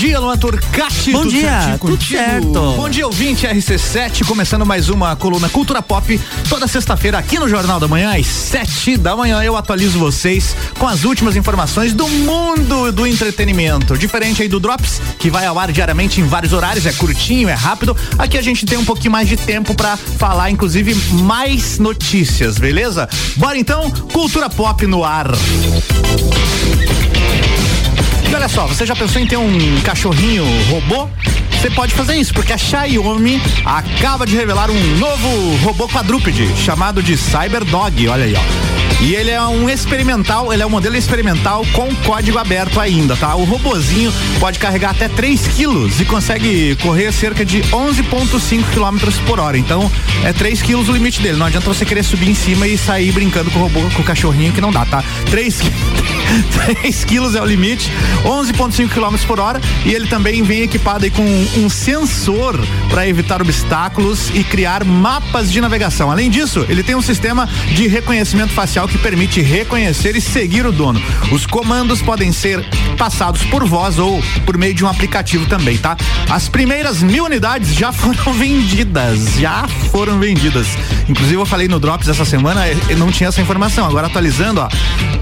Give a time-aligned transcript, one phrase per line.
[0.00, 1.12] dia, Luan Turcati.
[1.12, 2.72] Bom dia, tudo certo.
[2.74, 7.78] Bom dia, ouvinte RC7, começando mais uma coluna Cultura Pop, toda sexta-feira aqui no Jornal
[7.78, 12.90] da Manhã, às sete da manhã, eu atualizo vocês com as últimas informações do mundo
[12.92, 13.98] do entretenimento.
[13.98, 17.54] Diferente aí do Drops, que vai ao ar diariamente em vários horários, é curtinho, é
[17.54, 17.94] rápido.
[18.16, 23.06] Aqui a gente tem um pouquinho mais de tempo para falar, inclusive, mais notícias, beleza?
[23.36, 25.30] Bora então, Cultura Pop no ar.
[28.30, 31.08] E olha só, você já pensou em ter um cachorrinho robô?
[31.60, 37.02] Você pode fazer isso, porque a Xiaomi acaba de revelar um novo robô quadrúpede chamado
[37.02, 38.08] de Cyberdog.
[38.08, 38.80] Olha aí, ó.
[39.02, 43.34] E ele é um experimental, ele é um modelo experimental com código aberto ainda, tá?
[43.34, 49.40] O robozinho pode carregar até 3 quilos e consegue correr cerca de 11,5 quilômetros por
[49.40, 49.56] hora.
[49.56, 49.90] Então,
[50.22, 51.38] é 3 quilos o limite dele.
[51.38, 54.04] Não adianta você querer subir em cima e sair brincando com o robô, com o
[54.04, 55.02] cachorrinho, que não dá, tá?
[55.30, 55.60] 3,
[56.82, 57.90] 3 quilos é o limite,
[58.22, 59.62] 11,5 quilômetros por hora.
[59.86, 61.24] E ele também vem equipado aí com
[61.56, 66.10] um sensor para evitar obstáculos e criar mapas de navegação.
[66.10, 70.72] Além disso, ele tem um sistema de reconhecimento facial que permite reconhecer e seguir o
[70.72, 71.00] dono.
[71.32, 72.64] Os comandos podem ser
[72.96, 75.96] passados por voz ou por meio de um aplicativo também, tá?
[76.28, 80.66] As primeiras mil unidades já foram vendidas, já foram vendidas.
[81.08, 82.62] Inclusive eu falei no Drops essa semana,
[82.96, 83.86] não tinha essa informação.
[83.86, 84.68] Agora atualizando, ó,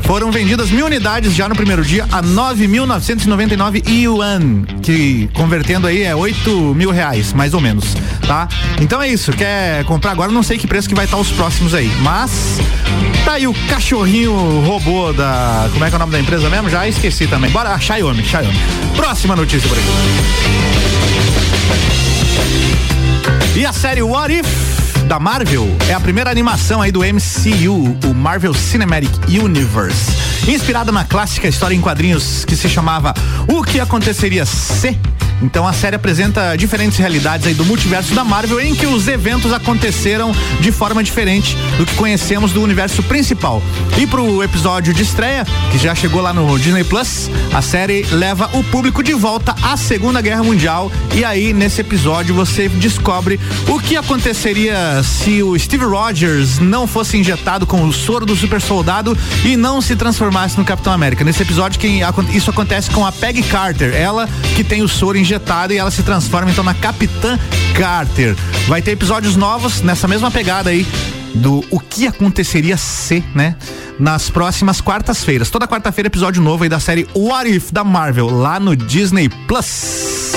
[0.03, 6.15] foram vendidas mil unidades já no primeiro dia a 9.999 yuan, que convertendo aí é
[6.19, 7.95] 8 mil reais, mais ou menos,
[8.27, 8.49] tá?
[8.81, 10.33] Então é isso, quer comprar agora?
[10.33, 12.59] Não sei que preço que vai estar os próximos aí, mas
[13.25, 14.33] tá aí o cachorrinho
[14.67, 15.69] robô da.
[15.73, 16.69] Como é que é o nome da empresa mesmo?
[16.69, 17.51] Já esqueci também.
[17.51, 18.59] Bora, a Xiaomi, Xiaomi.
[18.97, 19.87] Próxima notícia por aqui.
[23.57, 24.79] E a série What If?
[25.09, 30.13] da Marvel é a primeira animação aí do MCU, o Marvel Cinematic Universe,
[30.47, 33.15] inspirada na clássica história em quadrinhos que se chamava
[33.49, 34.99] O que aconteceria se
[35.41, 39.53] então a série apresenta diferentes realidades aí do multiverso da Marvel em que os eventos
[39.53, 43.63] aconteceram de forma diferente do que conhecemos do universo principal.
[43.97, 48.51] E pro episódio de estreia, que já chegou lá no Disney Plus, a série leva
[48.53, 53.79] o público de volta à Segunda Guerra Mundial e aí nesse episódio você descobre o
[53.79, 59.17] que aconteceria se o Steve Rogers não fosse injetado com o soro do super soldado
[59.45, 61.25] e não se transformasse no Capitão América.
[61.25, 62.01] Nesse episódio quem
[62.35, 65.91] isso acontece com a Peggy Carter, ela que tem o soro injetado injetada e ela
[65.91, 67.39] se transforma então na Capitã
[67.77, 68.35] Carter.
[68.67, 70.87] Vai ter episódios novos nessa mesma pegada aí
[71.35, 73.55] do o que aconteceria se, né?
[74.01, 75.51] Nas próximas quartas-feiras.
[75.51, 80.33] Toda quarta-feira, episódio novo aí da série What If da Marvel, lá no Disney Plus.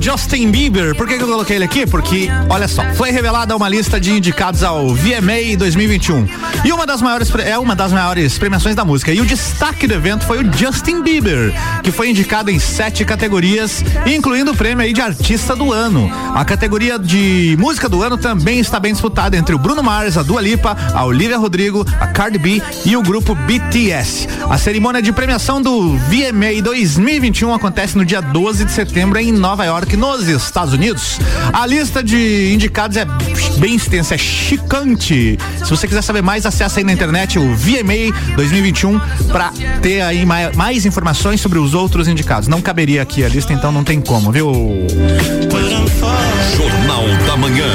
[0.00, 0.94] Justin Bieber.
[0.94, 1.86] Por que, que eu coloquei ele aqui?
[1.86, 6.26] Porque, olha só, foi revelada uma lista de indicados ao VMA 2021.
[6.64, 9.12] E uma das maiores é uma das maiores premiações da música.
[9.12, 11.52] E o destaque do evento foi o Justin Bieber,
[11.82, 16.10] que foi indicado em sete categorias, incluindo o prêmio aí de artista do ano.
[16.34, 20.22] A categoria de música do ano também está bem disputada entre o Bruno Mars, a
[20.22, 24.28] Dua Lipa, a Olivia Rodrigo, a Cardi B e o grupo BTS.
[24.48, 29.64] A cerimônia de premiação do VMA 2021 acontece no dia 12 de setembro em Nova
[29.64, 31.18] York, nos Estados Unidos.
[31.52, 33.04] A lista de indicados é
[33.58, 35.38] bem extensa, é chicante.
[35.62, 38.98] Se você quiser saber mais, acessa aí na internet o VMA 2021
[39.28, 39.52] para
[39.82, 42.48] ter aí mais, mais, informações sobre os outros indicados.
[42.48, 44.52] Não caberia aqui a lista, então não tem como, viu?
[46.56, 47.66] Jornal da Manhã.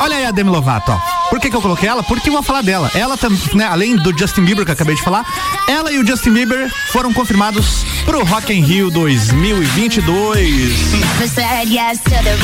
[0.00, 1.17] Olha aí a Demi Lovato, ó.
[1.28, 2.02] Por que, que eu coloquei ela?
[2.02, 2.90] Porque eu vou falar dela.
[2.94, 5.26] Ela também, né, além do Justin Bieber que eu acabei de falar,
[5.68, 10.94] ela e o Justin Bieber foram confirmados pro Rock in Rio 2022.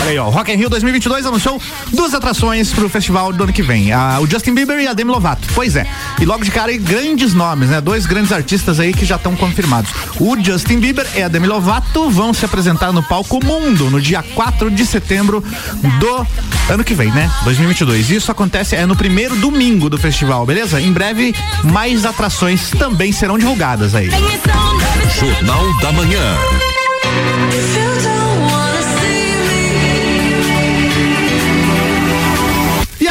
[0.02, 1.58] Olha aí, ó, Rock in Rio 2022 anunciou
[1.90, 3.90] duas atrações pro festival do ano que vem.
[3.90, 5.48] A, o Justin Bieber e a Demi Lovato.
[5.54, 5.86] Pois é.
[6.20, 7.80] E logo de cara aí, grandes nomes, né?
[7.80, 9.90] Dois grandes artistas aí que já estão confirmados.
[10.20, 14.22] O Justin Bieber e a Demi Lovato vão se apresentar no palco Mundo no dia
[14.22, 15.42] 4 de setembro
[15.98, 16.26] do
[16.68, 17.30] ano que vem, né?
[17.44, 18.10] 2022.
[18.10, 20.78] Isso acontece é no primeiro domingo do festival, beleza?
[20.78, 24.10] Em breve mais atrações também serão divulgadas aí.
[25.08, 26.38] Jornal da Manhã.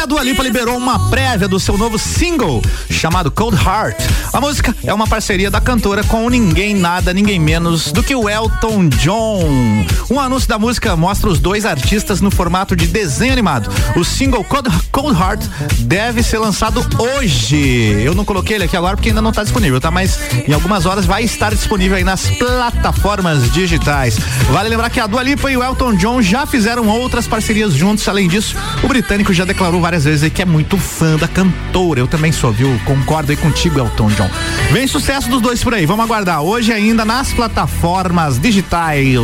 [0.04, 2.60] A Dua Lipa liberou uma prévia do seu novo single
[2.90, 3.96] chamado Cold Heart.
[4.34, 8.28] A música é uma parceria da cantora com ninguém nada, ninguém menos do que o
[8.28, 9.86] Elton John.
[10.10, 13.70] Um anúncio da música mostra os dois artistas no formato de desenho animado.
[13.96, 15.46] O single Cold, Cold Heart
[15.78, 17.56] deve ser lançado hoje.
[18.04, 19.90] Eu não coloquei ele aqui agora porque ainda não está disponível, tá?
[19.90, 24.18] Mas em algumas horas vai estar disponível aí nas plataformas digitais.
[24.50, 28.06] Vale lembrar que a Dua Lipa e o Elton John já fizeram outras parcerias juntos.
[28.06, 32.00] Além disso, o britânico já declarou várias vezes que é muito fã da cantora.
[32.00, 32.68] Eu também sou, viu?
[32.84, 34.28] Concordo aí contigo, Elton John.
[34.72, 35.86] Vem sucesso dos dois por aí.
[35.86, 36.42] Vamos aguardar.
[36.42, 39.14] Hoje ainda nas plataformas digitais.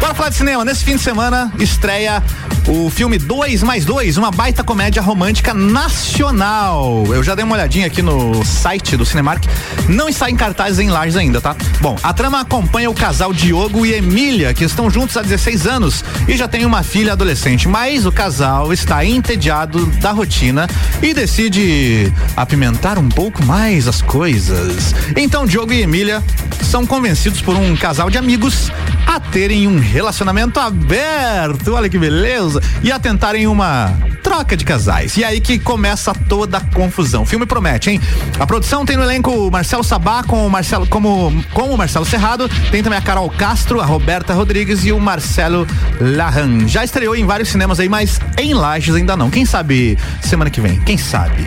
[0.00, 0.64] Bora falar de cinema.
[0.64, 2.22] Nesse fim de semana estreia
[2.68, 7.06] o filme 2 mais 2, uma baita comédia romântica nacional.
[7.08, 9.42] Eu já dei uma olhadinha aqui no site do Cinemark.
[9.88, 11.56] Não está em cartazes em lajes ainda, tá?
[11.80, 16.04] Bom, a trama acompanha o casal Diogo e Emília, que estão juntos há 16 anos
[16.28, 17.66] e já têm uma filha adolescente.
[17.66, 20.68] Mas o casal está entediado da rotina
[21.02, 24.94] e decide apimentar um pouco mais as coisas.
[25.16, 26.22] Então Diogo e Emília
[26.62, 28.70] são convencidos por um casal de amigos
[29.06, 31.72] a terem um relacionamento aberto.
[31.72, 32.57] Olha que beleza!
[32.82, 35.16] E a tentarem uma troca de casais.
[35.16, 37.22] E aí que começa toda a confusão.
[37.22, 38.00] O filme promete, hein?
[38.38, 42.04] A produção tem no elenco o Marcelo Sabá com o Marcelo como com o Marcelo
[42.04, 45.66] Serrado, tem também a Carol Castro, a Roberta Rodrigues e o Marcelo
[46.00, 46.66] Larran.
[46.66, 49.30] Já estreou em vários cinemas aí, mas em Lages ainda não.
[49.30, 50.80] Quem sabe semana que vem?
[50.80, 51.42] Quem sabe?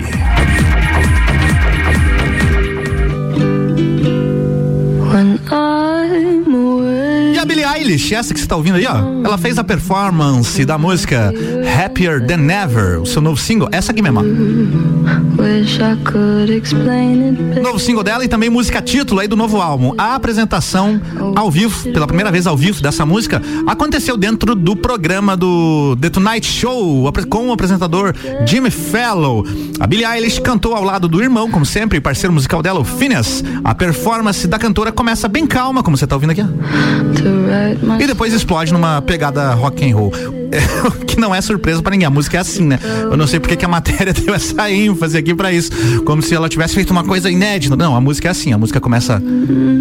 [5.12, 5.81] When I'm
[7.42, 10.78] a Billie Eilish, essa que você tá ouvindo aí, ó, ela fez a performance da
[10.78, 11.34] música
[11.66, 14.22] Happier Than Ever, o seu novo single, essa aqui mesmo.
[17.62, 19.94] Novo single dela e também música título aí do novo álbum.
[19.98, 21.02] A apresentação
[21.36, 26.10] ao vivo, pela primeira vez ao vivo dessa música, aconteceu dentro do programa do The
[26.10, 28.14] Tonight Show com o apresentador
[28.46, 29.44] Jimmy Fallon.
[29.80, 33.44] A Billie Eilish cantou ao lado do irmão, como sempre, parceiro musical dela, o Phineas.
[33.64, 36.44] A performance da cantora começa bem calma, como você tá ouvindo aqui.
[38.00, 40.41] E depois explode numa pegada rock and roll.
[41.08, 42.08] Que não é surpresa para ninguém.
[42.08, 42.80] A música é assim, né?
[43.04, 45.72] Eu não sei porque que a matéria deu essa ênfase aqui para isso.
[46.06, 47.76] Como se ela tivesse feito uma coisa inédita.
[47.76, 48.54] Não, a música é assim.
[48.54, 49.22] A música começa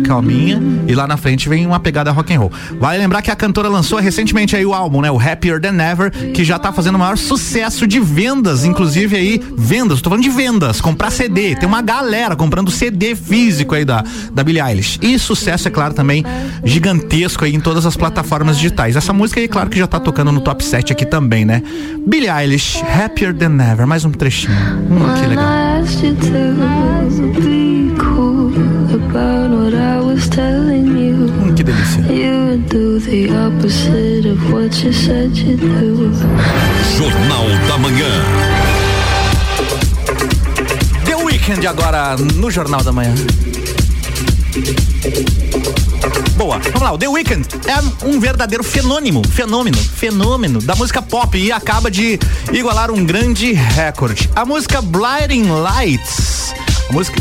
[0.06, 2.52] calminha e lá na frente vem uma pegada rock and roll.
[2.78, 5.10] Vale lembrar que a cantora lançou recentemente aí o álbum, né?
[5.10, 9.40] O Happier Than Ever, que já tá fazendo o maior sucesso de vendas, inclusive aí,
[9.56, 11.54] vendas, tô falando de vendas, comprar CD.
[11.54, 14.98] Tem uma galera comprando CD físico aí da, da Billie Eilish.
[15.00, 16.24] E sucesso, é claro, também
[16.64, 18.96] gigantesco aí em todas as plataformas digitais.
[18.96, 21.62] Essa música aí, claro que já tá tocando no top 7 aqui também, né?
[22.06, 24.52] Billie Eilish, Happier Than Ever, mais um trechinho.
[24.54, 25.44] Hum, que legal.
[31.28, 32.02] Hum, que delícia.
[36.96, 38.08] Jornal da Manhã.
[41.04, 43.14] The Weekend agora no Jornal da Manhã.
[46.40, 46.58] Boa.
[46.58, 51.52] Vamos lá, o The Weeknd é um verdadeiro fenômeno, fenômeno, fenômeno da música pop e
[51.52, 52.18] acaba de
[52.50, 54.30] igualar um grande recorde.
[54.34, 56.54] A música Blinding Lights.
[56.88, 57.20] A música.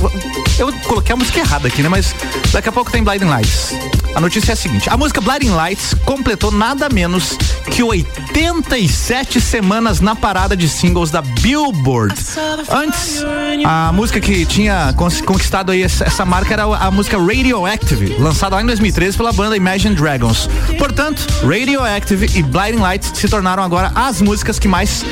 [0.58, 1.90] Eu coloquei a música errada aqui, né?
[1.90, 2.16] Mas
[2.54, 3.74] daqui a pouco tem Blinding Lights.
[4.16, 7.38] A notícia é a seguinte: a música Blinding Lights completou nada menos
[7.72, 12.16] que 87 semanas na parada de singles da Billboard.
[12.70, 13.24] Antes,
[13.66, 14.94] a música que tinha
[15.26, 19.96] conquistado aí essa, marca era a música Radioactive, lançada lá em 2013 pela banda Imagine
[19.96, 20.50] Dragons.
[20.78, 25.04] Portanto, Radioactive e Blinding Lights se tornaram agora as músicas que mais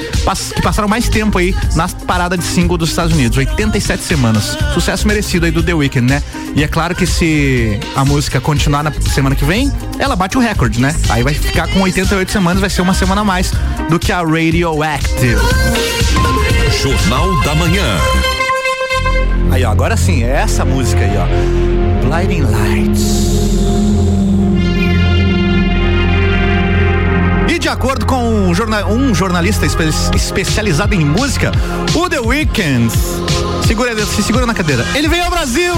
[0.56, 4.58] que passaram mais tempo aí na parada de single dos Estados Unidos, 87 semanas.
[4.74, 6.24] Sucesso merecido aí do The Weeknd, né?
[6.56, 10.40] E é claro que se a música continuar na semana que vem, ela bate o
[10.42, 10.96] recorde, né?
[11.10, 13.52] Aí vai ficar com 88 semanas, vai ser uma semana a mais
[13.90, 15.40] do que a Radioactive.
[16.82, 17.98] Jornal da Manhã.
[19.52, 22.08] Aí, ó, agora sim, é essa música aí, ó.
[22.08, 23.28] Blinding Lights.
[27.50, 31.52] E de acordo com um, jornal, jornalista espe especializado em música,
[31.96, 32.92] o The Weeknd
[33.68, 34.86] segura, se segura na cadeira.
[34.96, 35.74] Ele veio ao Brasil.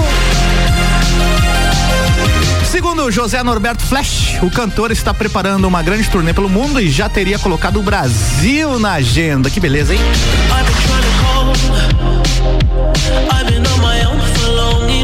[2.70, 7.08] Segundo José Norberto Flash, o cantor está preparando uma grande turnê pelo mundo e já
[7.08, 9.50] teria colocado o Brasil na agenda.
[9.50, 10.00] Que beleza, hein?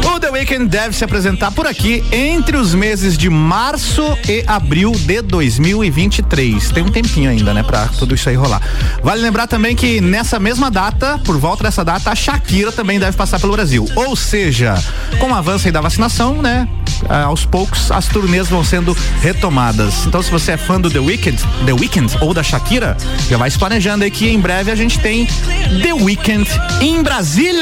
[0.05, 4.93] O The Weeknd deve se apresentar por aqui entre os meses de março e abril
[4.93, 6.71] de 2023.
[6.71, 8.61] Tem um tempinho ainda, né, pra tudo isso aí rolar.
[9.03, 13.17] Vale lembrar também que nessa mesma data, por volta dessa data, a Shakira também deve
[13.17, 13.85] passar pelo Brasil.
[13.93, 14.81] Ou seja,
[15.19, 16.65] com o avanço aí da vacinação, né,
[17.09, 20.05] aos poucos as turnês vão sendo retomadas.
[20.05, 22.95] Então, se você é fã do The Weeknd, The Weeknd ou da Shakira,
[23.29, 26.49] já vai se planejando aí que em breve a gente tem The Weeknd
[26.81, 27.57] em Brasília.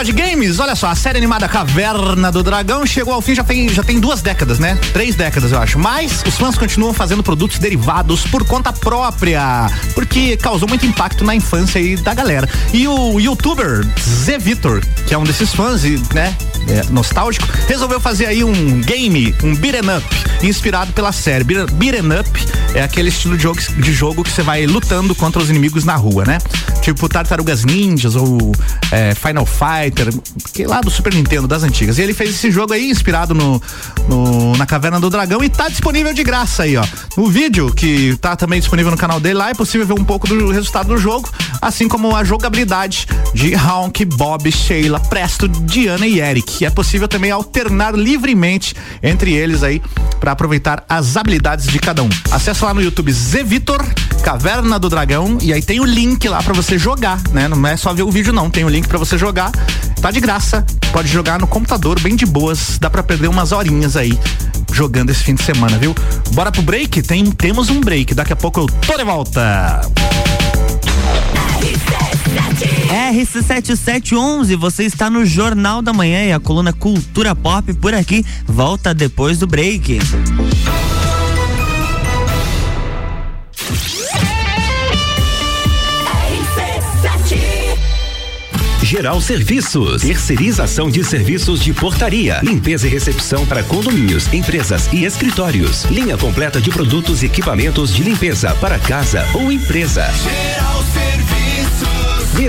[0.00, 3.44] Falar de games, olha só, a série animada Caverna do Dragão chegou ao fim, já
[3.44, 4.78] tem, já tem duas décadas, né?
[4.92, 5.78] Três décadas, eu acho.
[5.78, 11.34] Mas os fãs continuam fazendo produtos derivados por conta própria, porque causou muito impacto na
[11.34, 12.48] infância aí da galera.
[12.72, 16.34] E o youtuber Zé Vitor, que é um desses fãs, e, né,
[16.68, 20.06] é, nostálgico, resolveu fazer aí um game, um beat'em up,
[20.42, 21.44] inspirado pela série.
[21.44, 22.30] Beat'em up
[22.74, 25.96] é aquele estilo de jogo, de jogo que você vai lutando contra os inimigos na
[25.96, 26.38] rua, né?
[26.80, 28.52] Tipo Tartarugas Ninjas ou
[28.90, 30.08] é, Final Fight Fighter,
[30.52, 31.98] que lá do Super Nintendo, das antigas.
[31.98, 33.62] E ele fez esse jogo aí inspirado no,
[34.08, 36.84] no, na Caverna do Dragão e tá disponível de graça aí, ó.
[37.16, 40.26] O vídeo que tá também disponível no canal dele lá é possível ver um pouco
[40.26, 41.28] do resultado do jogo,
[41.60, 46.62] assim como a jogabilidade de Honk, Bob, Sheila, Presto, Diana e Eric.
[46.62, 49.82] E é possível também alternar livremente entre eles aí
[50.18, 52.08] para aproveitar as habilidades de cada um.
[52.30, 53.84] Acesse lá no YouTube Zé Vitor,
[54.22, 57.48] Caverna do Dragão, e aí tem o link lá para você jogar, né?
[57.48, 59.50] Não é só ver o vídeo não, tem o link para você jogar
[60.00, 63.96] Tá de graça, pode jogar no computador bem de boas, dá para perder umas horinhas
[63.96, 64.18] aí
[64.72, 65.94] jogando esse fim de semana, viu?
[66.32, 67.02] Bora pro break?
[67.02, 69.82] Tem, temos um break, daqui a pouco eu tô de volta.
[72.90, 78.94] RC7711, você está no Jornal da Manhã e a coluna Cultura Pop por aqui volta
[78.94, 79.98] depois do break.
[88.82, 95.84] Geral Serviços, terceirização de serviços de portaria, limpeza e recepção para condomínios, empresas e escritórios.
[95.84, 100.10] Linha completa de produtos e equipamentos de limpeza para casa ou empresa.
[100.10, 100.79] Geral.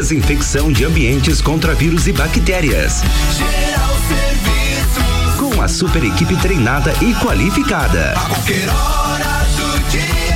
[0.01, 3.03] Desinfecção de ambientes contra vírus e bactérias.
[3.37, 5.35] Geral Serviços.
[5.37, 8.13] Com a super equipe treinada e qualificada.
[8.13, 10.31] A qualquer hora do dia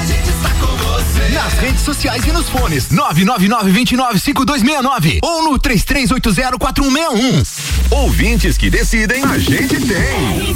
[1.34, 7.90] nas redes sociais e nos fones 999-295269 ou no 33804161.
[7.90, 10.56] Ouvintes que decidem, a gente tem.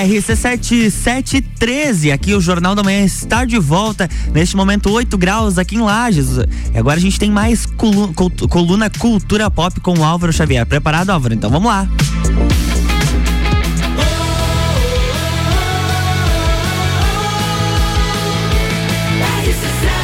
[0.00, 4.08] RC7713, aqui o Jornal da Manhã está de volta.
[4.32, 6.38] Neste momento, 8 graus aqui em Lages.
[6.72, 8.12] E agora a gente tem mais coluna,
[8.48, 10.64] coluna Cultura Pop com o Álvaro Xavier.
[10.66, 11.34] Preparado, Álvaro?
[11.34, 11.88] Então vamos lá.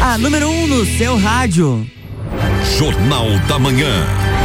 [0.03, 1.87] A número 1 um no seu rádio.
[2.79, 4.36] Jornal da Manhã.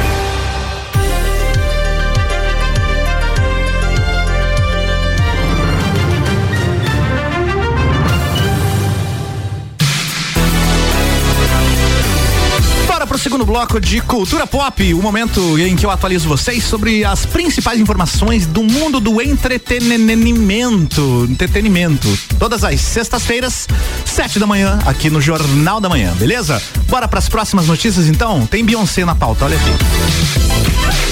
[13.12, 17.04] Para o segundo bloco de Cultura Pop, o momento em que eu atualizo vocês sobre
[17.04, 21.28] as principais informações do mundo do entretenimento.
[21.30, 22.08] Entretenimento.
[22.40, 23.68] Todas as sextas-feiras,
[24.06, 26.62] sete da manhã, aqui no Jornal da Manhã, beleza?
[26.88, 28.46] Bora para as próximas notícias então?
[28.46, 31.11] Tem Beyoncé na pauta, olha aqui.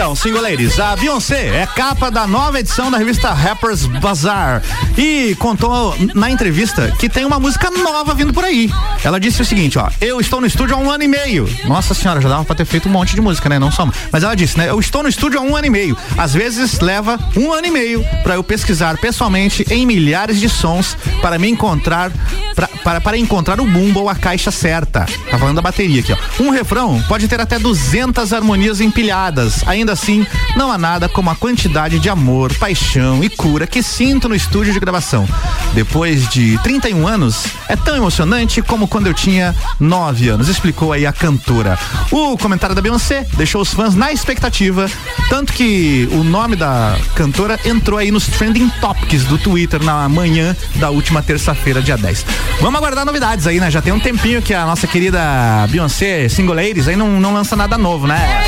[0.00, 4.62] Então, single ladies, a Beyoncé é capa da nova edição da revista Rappers Bazaar
[4.96, 8.70] e contou na entrevista que tem uma música nova vindo por aí.
[9.04, 11.46] Ela disse o seguinte, ó, eu estou no estúdio há um ano e meio.
[11.66, 13.58] Nossa senhora, já dava pra ter feito um monte de música, né?
[13.58, 13.86] Não só.
[14.10, 14.70] Mas ela disse, né?
[14.70, 15.94] Eu estou no estúdio há um ano e meio.
[16.16, 20.96] Às vezes leva um ano e meio para eu pesquisar pessoalmente em milhares de sons
[21.20, 22.10] para me encontrar
[22.54, 25.06] pra, para, para encontrar o bumbo ou a caixa certa.
[25.30, 26.42] Tá falando da bateria aqui, ó.
[26.42, 29.62] Um refrão pode ter até 200 harmonias empilhadas.
[29.66, 33.82] Ainda ainda assim, não há nada como a quantidade de amor, paixão e cura que
[33.82, 35.28] sinto no estúdio de gravação.
[35.74, 41.06] Depois de 31 anos, é tão emocionante como quando eu tinha 9 anos, explicou aí
[41.06, 41.78] a cantora.
[42.10, 44.88] O comentário da Beyoncé deixou os fãs na expectativa,
[45.28, 50.56] tanto que o nome da cantora entrou aí nos trending topics do Twitter na manhã
[50.76, 52.24] da última terça-feira, dia 10.
[52.60, 53.70] Vamos aguardar novidades aí, né?
[53.70, 55.20] Já tem um tempinho que a nossa querida
[55.68, 58.44] Beyoncé Single Ladies aí não, não lança nada novo, né?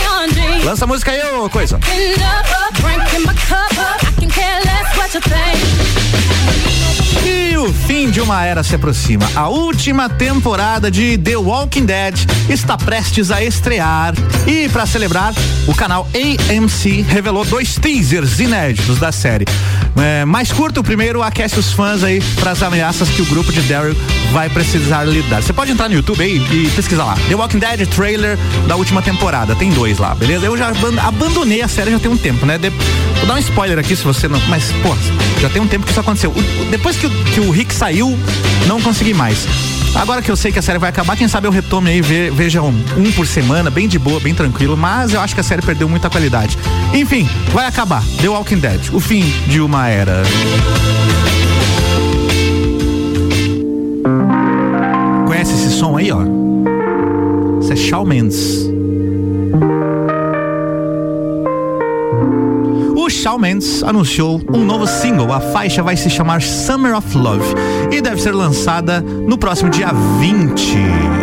[0.65, 1.79] Lança música aí, ô coisa.
[7.27, 9.29] E o fim de uma era se aproxima.
[9.35, 12.15] A última temporada de The Walking Dead
[12.49, 14.15] está prestes a estrear.
[14.47, 15.35] E para celebrar,
[15.67, 19.45] o canal AMC revelou dois teasers inéditos da série.
[19.97, 23.53] É, mais curto, o primeiro aquece os fãs aí para as ameaças que o grupo
[23.53, 23.95] de Daryl
[24.33, 25.43] vai precisar lidar.
[25.43, 27.15] Você pode entrar no YouTube aí e pesquisar lá.
[27.29, 29.55] The Walking Dead trailer da última temporada.
[29.55, 30.47] Tem dois lá, beleza?
[30.47, 30.73] Eu já
[31.03, 32.57] abandonei a série já tem um tempo, né?
[32.59, 34.41] De, vou dar um spoiler aqui se você não.
[34.49, 34.97] Mas, pô,
[35.41, 36.31] já tem um tempo que isso aconteceu.
[36.31, 38.19] O, depois que, que o Rick saiu,
[38.67, 39.47] não consegui mais.
[39.95, 42.31] Agora que eu sei que a série vai acabar, quem sabe eu retome aí, ve,
[42.31, 45.45] veja um, um, por semana, bem de boa, bem tranquilo, mas eu acho que a
[45.45, 46.59] série perdeu muita qualidade.
[46.95, 48.03] Enfim, vai acabar.
[48.21, 50.23] The Walking Dead, o fim de uma era.
[55.27, 56.23] Conhece esse som aí, ó?
[57.61, 58.72] Isso é Shawn Mendes.
[63.23, 65.33] Shawn Mendes anunciou um novo single.
[65.33, 67.55] A faixa vai se chamar Summer of Love
[67.93, 71.22] e deve ser lançada no próximo dia 20.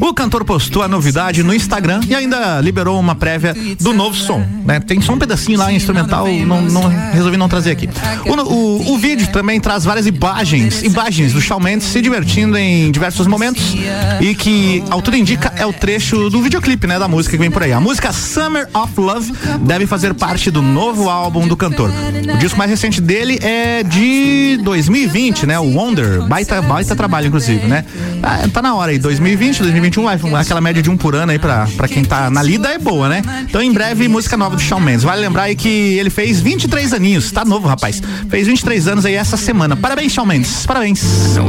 [0.00, 4.44] O cantor postou a novidade no Instagram e ainda liberou uma prévia do novo som.
[4.64, 4.80] Né?
[4.80, 7.88] Tem só um pedacinho lá instrumental, não, não resolvi não trazer aqui.
[8.26, 12.90] O, o, o, vídeo também traz várias imagens, imagens do Shawn Mendes se divertindo em
[12.90, 13.76] diversos momentos
[14.20, 17.52] e que, ao tudo indica, é o trecho do videoclipe, né, da música que vem
[17.52, 17.72] por aí.
[17.72, 21.90] A música Summer of Love deve fazer parte do novo álbum do cantor.
[22.34, 25.60] O disco mais recente dele é de 2020, né?
[25.60, 27.84] O Wonder, baita, baita trabalho inclusive, né?
[28.22, 31.68] Ah, tá na hora aí, 2020, 2021, aquela média de um por ano aí pra,
[31.76, 33.22] pra quem tá na lida é boa, né?
[33.42, 35.04] Então em breve, música nova do Shawn Mendes.
[35.04, 38.02] Vale lembrar aí que ele fez 23 aninhos, tá novo, rapaz.
[38.30, 39.76] Fez 23 anos aí essa semana.
[39.76, 40.64] Parabéns, Shawn Mendes.
[40.64, 41.02] Parabéns.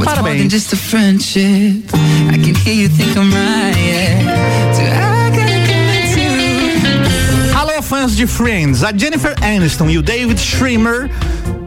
[0.04, 0.42] Parabéns.
[7.54, 8.84] Alô, fãs de Friends.
[8.84, 11.10] A Jennifer Aniston e o David Schremer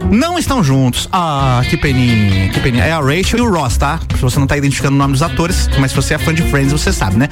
[0.09, 1.07] não estão juntos.
[1.11, 2.83] Ah, que peninha, que peninha.
[2.83, 3.99] É a Rachel e o Ross, tá?
[4.15, 6.41] Se você não tá identificando o nome dos atores, mas se você é fã de
[6.43, 7.29] Friends, você sabe, né?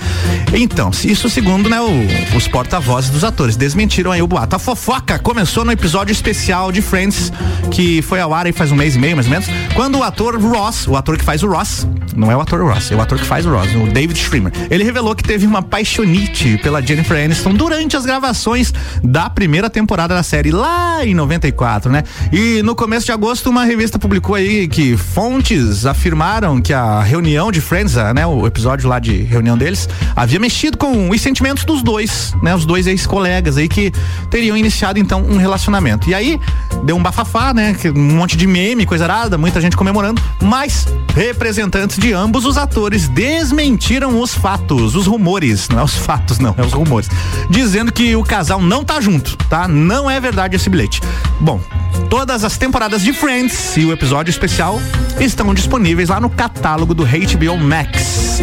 [0.54, 3.56] Então, isso segundo, né, o, os porta-vozes dos atores.
[3.56, 4.56] Desmentiram aí o boato.
[4.56, 7.32] A fofoca começou no episódio especial de Friends,
[7.72, 10.04] que foi ao ar aí faz um mês e meio, mais ou menos, quando o
[10.04, 13.02] ator Ross, o ator que faz o Ross, não é o ator Ross, é o
[13.02, 16.82] ator que faz o Ross, o David Schwimmer, ele revelou que teve uma paixonite pela
[16.82, 18.74] Jennifer Aniston durante as gravações
[19.04, 22.04] da primeira temporada da série, lá em 94, né?
[22.32, 27.50] E no começo de agosto, uma revista publicou aí que fontes afirmaram que a reunião
[27.50, 31.82] de Friends, né, o episódio lá de reunião deles, havia mexido com os sentimentos dos
[31.82, 33.94] dois, né, os dois ex-colegas aí que
[34.30, 36.10] teriam iniciado então um relacionamento.
[36.10, 36.38] E aí
[36.84, 41.98] deu um bafafá, né, um monte de meme, coisa arada, muita gente comemorando, mas representantes
[41.98, 46.62] de ambos os atores desmentiram os fatos, os rumores, não é os fatos não, é
[46.62, 47.10] os rumores,
[47.50, 49.70] dizendo que o casal não tá junto, tá?
[49.70, 51.02] Não é verdade esse bilhete.
[51.40, 51.62] Bom,
[52.10, 54.82] todas as temporadas de Friends e o episódio especial
[55.20, 58.42] estão disponíveis lá no catálogo do HBO Max.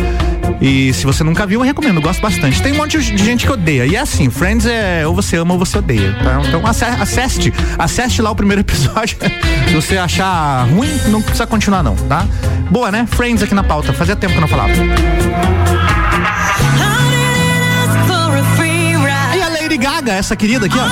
[0.60, 2.62] E se você nunca viu, eu recomendo, eu gosto bastante.
[2.62, 3.86] Tem um monte de gente que odeia.
[3.86, 6.16] E é assim, Friends é ou você ama ou você odeia.
[6.22, 6.40] Tá?
[6.46, 9.16] Então acesse, acesse lá o primeiro episódio.
[9.68, 12.26] se você achar ruim, não precisa continuar não, tá?
[12.70, 13.06] Boa, né?
[13.10, 13.92] Friends aqui na pauta.
[13.92, 14.72] Fazia tempo que eu não falava.
[19.36, 20.88] E a Lady Gaga, essa querida aqui, ó.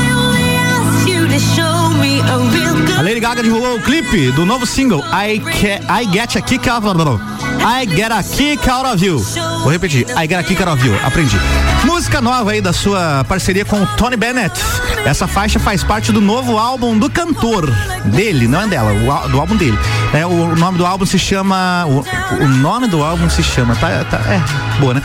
[2.99, 5.41] A Lady Gaga divulgou o clipe do novo single I,
[5.89, 7.21] I Get a Kick Out of
[7.65, 9.19] I Get a Kick Out of You.
[9.19, 10.99] Vou repetir, I Get a Kick Out of You.
[11.05, 11.37] Aprendi.
[11.85, 14.61] Música nova aí da sua parceria com o Tony Bennett.
[15.05, 17.71] Essa faixa faz parte do novo álbum do cantor
[18.07, 18.93] dele, não é dela,
[19.29, 19.79] do álbum dele.
[20.13, 21.87] É, o nome do álbum se chama.
[21.87, 22.05] O,
[22.43, 23.77] o nome do álbum se chama.
[23.77, 25.03] Tá, tá, é, boa, né?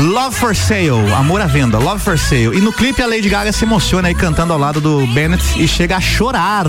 [0.00, 2.56] Love for Sale, Amor à Venda, Love for Sale.
[2.56, 5.68] E no clipe a Lady Gaga se emociona aí cantando ao lado do Bennett e
[5.68, 6.66] chega a chorar.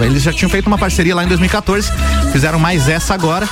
[0.00, 1.90] Eles já tinham feito uma parceria lá em 2014,
[2.32, 3.48] fizeram mais essa agora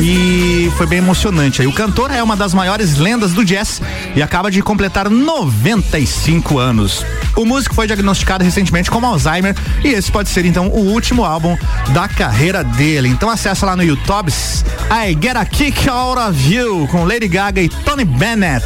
[0.00, 1.62] e foi bem emocionante.
[1.62, 3.80] Aí o cantor é uma das maiores lendas do jazz
[4.14, 7.04] e acaba de completar 95 anos.
[7.36, 11.56] O músico foi diagnosticado recentemente com Alzheimer e esse pode ser então o último álbum
[11.92, 13.08] da carreira dele.
[13.08, 14.30] Então acessa lá no YouTube
[14.90, 18.64] I Get a Kick Out of You com Lady Gaga e Tony Bennett.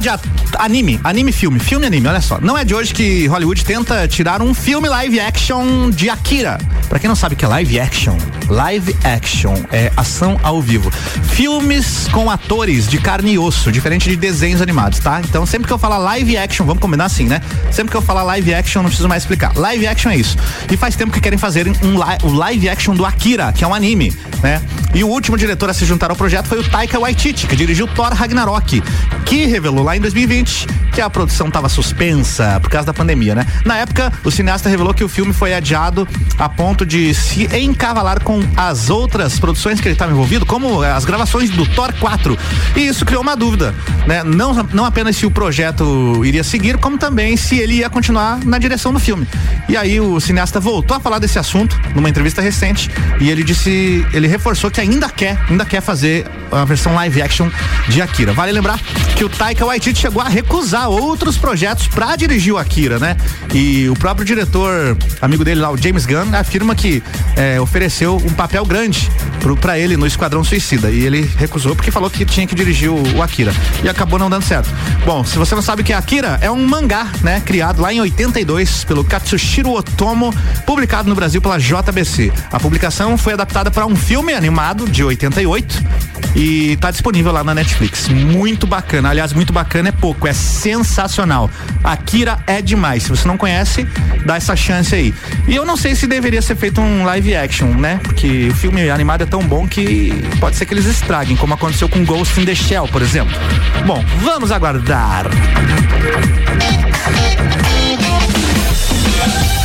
[0.00, 0.08] De
[0.58, 2.40] anime, anime filme, filme anime, olha só.
[2.40, 6.58] Não é de hoje que Hollywood tenta tirar um filme live action de Akira.
[6.90, 10.90] Pra quem não sabe o que é live action, live action é ação ao vivo.
[10.90, 15.22] Filmes com atores de carne e osso, diferente de desenhos animados, tá?
[15.24, 17.40] Então sempre que eu falar live action, vamos combinar assim, né?
[17.70, 19.56] Sempre que eu falar live action, não preciso mais explicar.
[19.56, 20.36] Live action é isso.
[20.68, 23.72] E faz tempo que querem fazer um li live action do Akira, que é um
[23.72, 24.60] anime, né?
[24.92, 27.86] E o último diretor a se juntar ao projeto foi o Taika Waititi, que dirigiu
[27.86, 28.82] Thor Ragnarok,
[29.24, 33.46] que revelou lá em 2020 que a produção estava suspensa por causa da pandemia, né?
[33.64, 36.06] Na época, o cineasta revelou que o filme foi adiado
[36.38, 41.04] a ponto de se encavalar com as outras produções que ele estava envolvido, como as
[41.04, 42.36] gravações do Thor 4.
[42.76, 43.74] E isso criou uma dúvida,
[44.06, 44.22] né?
[44.22, 48.58] Não, não apenas se o projeto iria seguir, como também se ele ia continuar na
[48.58, 49.26] direção do filme.
[49.68, 54.06] E aí o cineasta voltou a falar desse assunto numa entrevista recente e ele disse,
[54.12, 57.48] ele reforçou que ainda quer, ainda quer fazer a versão live action
[57.88, 58.32] de Akira.
[58.32, 58.78] Vale lembrar
[59.16, 63.16] que o Taika Waititi chegou a recusar outros projetos para dirigir o Akira, né?
[63.52, 67.02] E o próprio diretor, amigo dele lá, o James Gunn, afirma que
[67.36, 69.10] é, ofereceu um papel grande
[69.60, 73.16] para ele no Esquadrão Suicida e ele recusou porque falou que tinha que dirigir o,
[73.16, 74.68] o, Akira e acabou não dando certo.
[75.04, 77.40] Bom, se você não sabe o que é Akira, é um mangá, né?
[77.40, 80.34] Criado lá em 82 pelo Katsushiro Otomo,
[80.66, 82.32] publicado no Brasil pela JBC.
[82.52, 85.84] A publicação foi adaptada para um filme animado de 88
[86.34, 88.08] e tá disponível lá na Netflix.
[88.08, 89.10] Muito bacana.
[89.10, 90.32] Aliás, muito bacana é pouco, é
[90.70, 91.50] sensacional.
[91.82, 93.02] Akira é demais.
[93.02, 93.86] Se você não conhece,
[94.24, 95.12] dá essa chance aí.
[95.48, 97.98] E eu não sei se deveria ser feito um live action, né?
[98.02, 101.88] Porque o filme animado é tão bom que pode ser que eles estraguem, como aconteceu
[101.88, 103.34] com Ghost in the Shell, por exemplo.
[103.86, 105.26] Bom, vamos aguardar.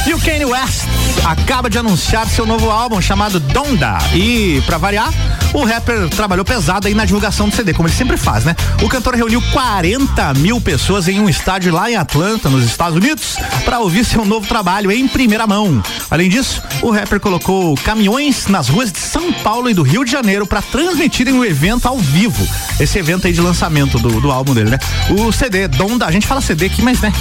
[0.07, 0.85] E o Kanye West
[1.23, 3.97] acaba de anunciar seu novo álbum chamado Donda.
[4.13, 5.11] E, para variar,
[5.55, 8.55] o rapper trabalhou pesado aí na divulgação do CD, como ele sempre faz, né?
[8.83, 13.37] O cantor reuniu 40 mil pessoas em um estádio lá em Atlanta, nos Estados Unidos,
[13.63, 15.81] para ouvir seu novo trabalho em primeira mão.
[16.11, 20.11] Além disso, o rapper colocou caminhões nas ruas de São Paulo e do Rio de
[20.11, 22.45] Janeiro para transmitirem o evento ao vivo.
[22.77, 24.79] Esse evento aí de lançamento do, do álbum dele, né?
[25.09, 27.13] O CD Donda, a gente fala CD aqui, mas né?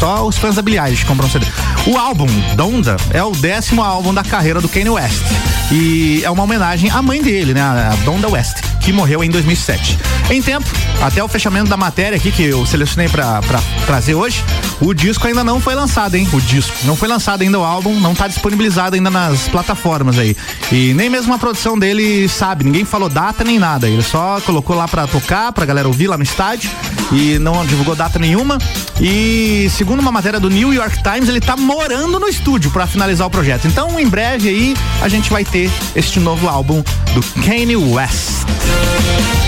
[0.00, 1.46] Só os fãs da Billie Eilish compram CD.
[1.86, 5.24] O álbum Donda é o décimo álbum da carreira do Kanye West.
[5.70, 7.60] E é uma homenagem à mãe dele, né?
[7.60, 9.98] A Donda West, que morreu em 2007.
[10.30, 10.64] Em tempo,
[11.02, 13.40] até o fechamento da matéria aqui que eu selecionei para
[13.84, 14.44] trazer hoje,
[14.80, 16.28] o disco ainda não foi lançado, hein?
[16.32, 16.72] O disco.
[16.84, 20.36] Não foi lançado ainda o álbum, não tá disponibilizado ainda nas plataformas aí.
[20.70, 23.88] E nem mesmo a produção dele sabe, ninguém falou data nem nada.
[23.88, 26.70] Ele só colocou lá para tocar, pra galera ouvir lá no estádio
[27.10, 28.56] e não divulgou data nenhuma.
[29.00, 33.26] E segundo uma matéria do New York Times, ele tá morando no estúdio para finalizar
[33.26, 33.66] o projeto.
[33.66, 38.46] Então, em breve aí, a gente vai ter este novo álbum do Kanye West.
[38.78, 39.45] Thank you.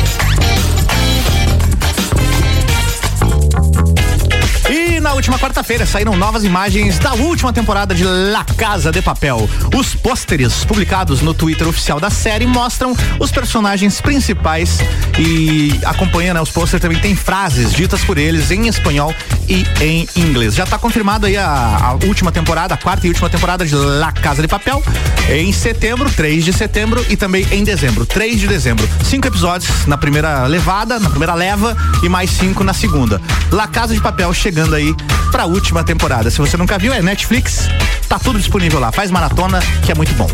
[5.09, 9.49] Na última quarta-feira saíram novas imagens da última temporada de La Casa de Papel.
[9.75, 14.81] Os pôsteres publicados no Twitter oficial da série mostram os personagens principais
[15.18, 19.14] e acompanhando né, os pôsteres também tem frases ditas por eles em espanhol
[19.49, 20.55] e em inglês.
[20.55, 24.12] Já está confirmado aí a, a, última temporada, a quarta e última temporada de La
[24.12, 24.83] Casa de Papel
[25.31, 28.87] em setembro, 3 de setembro e também em dezembro, 3 de dezembro.
[29.03, 33.23] Cinco episódios na primeira levada, na primeira leva e mais cinco na segunda.
[33.51, 34.94] La Casa de Papel chegando aí
[35.31, 36.31] pra última temporada.
[36.31, 37.69] Se você nunca viu, é Netflix,
[38.09, 38.93] tá tudo disponível lá.
[38.93, 40.29] Faz maratona, que é muito bom.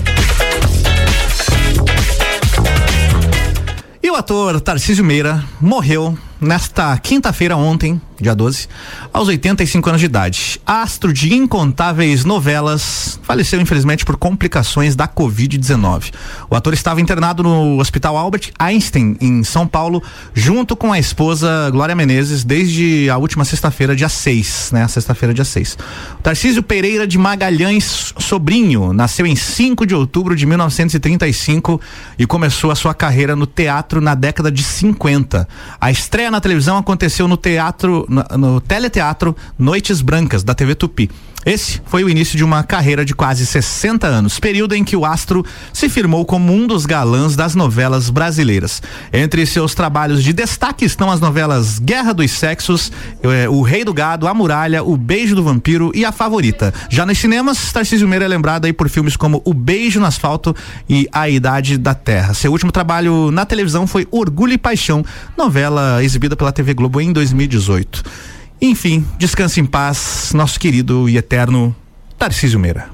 [4.03, 8.68] E o ator Tarcísio Meira morreu nesta quinta-feira ontem, dia 12,
[9.12, 10.61] aos 85 anos de idade.
[10.66, 16.12] Astro de incontáveis novelas, faleceu infelizmente por complicações da Covid-19.
[16.48, 21.70] O ator estava internado no Hospital Albert Einstein, em São Paulo, junto com a esposa
[21.70, 24.87] Glória Menezes, desde a última sexta-feira, dia 6, né?
[24.88, 25.77] Sexta-feira, dia 6.
[26.22, 31.81] Tarcísio Pereira de Magalhães Sobrinho nasceu em 5 de outubro de 1935
[32.18, 35.48] e começou a sua carreira no teatro na década de 50.
[35.81, 41.10] A estreia na televisão aconteceu no teatro, no, no teleteatro Noites Brancas, da TV Tupi.
[41.44, 45.04] Esse foi o início de uma carreira de quase 60 anos, período em que o
[45.04, 48.83] astro se firmou como um dos galãs das novelas brasileiras.
[49.12, 52.90] Entre seus trabalhos de destaque estão as novelas Guerra dos Sexos,
[53.22, 56.72] eh, O Rei do Gado, A Muralha, O Beijo do Vampiro e A Favorita.
[56.88, 60.57] Já nos cinemas, Tarcísio Meira é lembrado aí por filmes como O Beijo no Asfalto
[60.88, 62.33] e A Idade da Terra.
[62.33, 65.04] Seu último trabalho na televisão foi Orgulho e Paixão,
[65.37, 68.34] novela exibida pela TV Globo em 2018.
[68.64, 71.77] Enfim, descanse em paz, nosso querido e eterno
[72.16, 72.88] Tarcísio Meira.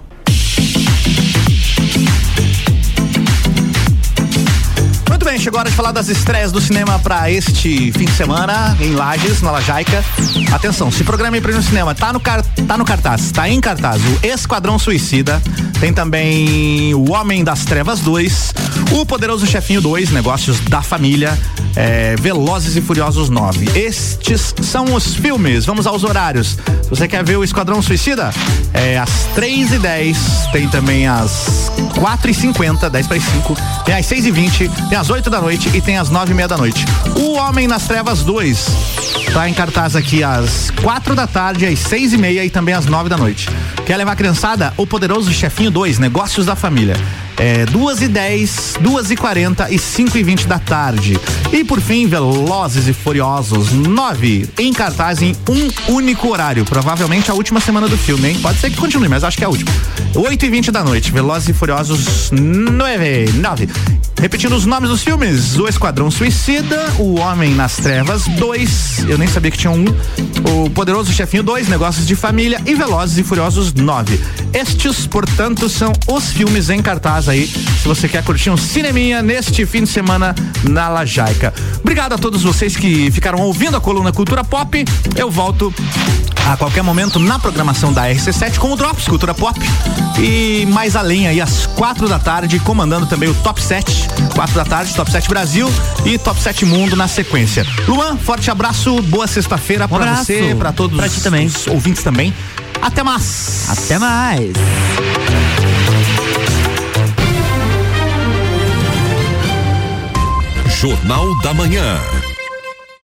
[5.41, 9.41] Chegou hora de falar das estreias do cinema para este fim de semana em Lages,
[9.41, 10.05] na Lajaica.
[10.53, 14.03] Atenção, se programa aí no cinema tá no, car tá no cartaz, tá em cartaz
[14.03, 15.41] o Esquadrão Suicida,
[15.81, 18.53] tem também o Homem das Trevas 2,
[18.93, 21.39] o Poderoso Chefinho 2, Negócios da Família,
[21.75, 23.79] é, Velozes e Furiosos 9.
[23.79, 25.65] Estes são os filmes.
[25.65, 26.59] Vamos aos horários.
[26.83, 28.31] Se você quer ver o Esquadrão Suicida,
[28.75, 30.19] é às 3 e 10
[30.53, 34.99] tem também às 4 e 50 10 para 5, tem às 6 e 20 tem
[34.99, 36.85] às 8 da noite e tem às 9 e meia da noite.
[37.17, 38.67] O Homem nas Trevas 2
[39.33, 42.87] tá em cartaz aqui às 4 da tarde, às 6 e meia e também às
[42.87, 43.49] 9 da noite.
[43.87, 44.75] Quer levar a criançada?
[44.77, 46.97] O Poderoso Chefinho 2, Negócios da Família.
[47.43, 51.19] É, duas e dez, duas e quarenta e cinco e vinte da tarde.
[51.51, 56.67] E por fim, Velozes e Furiosos nove em cartaz em um único horário.
[56.67, 58.39] Provavelmente a última semana do filme, hein?
[58.43, 59.71] Pode ser que continue, mas acho que é a última.
[60.15, 63.71] Oito e vinte da noite, Velozes e Furiosos nove, nove.
[64.21, 69.27] Repetindo os nomes dos filmes: O Esquadrão Suicida, O Homem nas Trevas 2, eu nem
[69.27, 69.87] sabia que tinha um.
[70.45, 74.21] O Poderoso Chefinho 2, Negócios de Família e Velozes e Furiosos 9.
[74.53, 79.65] Estes, portanto, são os filmes em cartaz aí, se você quer curtir um cineminha neste
[79.65, 80.35] fim de semana
[80.69, 81.55] na Lajaica.
[81.81, 84.85] Obrigado a todos vocês que ficaram ouvindo a coluna Cultura Pop.
[85.17, 85.73] Eu volto
[86.47, 89.59] a qualquer momento na programação da RC7 com o Drops Cultura Pop.
[90.19, 94.09] E mais além aí, às quatro da tarde, comandando também o Top 7.
[94.35, 95.71] Quatro da tarde, Top 7 Brasil
[96.05, 97.67] e Top 7 Mundo na sequência.
[97.87, 101.47] Luan, forte abraço, boa sexta-feira um pra você, pra todos ti também.
[101.47, 102.35] os ouvintes também.
[102.83, 103.67] Até mais!
[103.69, 104.53] Até mais!
[110.81, 112.30] Jornal da Manhã.